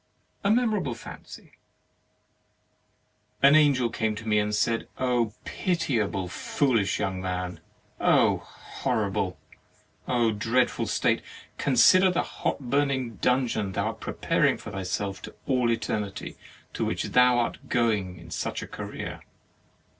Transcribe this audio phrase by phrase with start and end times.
[0.41, 1.51] 30 HEAVEN AND HELL A MEMORABLE FANCY
[3.43, 7.59] An Angel came to me and said: "0 pitiable foolish young man!
[7.99, 8.41] hor
[8.83, 9.35] rible,
[10.39, 11.21] dreadful state!
[11.59, 16.35] Consider the hot burning dungeon thou art prepar ing for thyself to all Eternity,
[16.73, 19.21] to which thou art going in such career."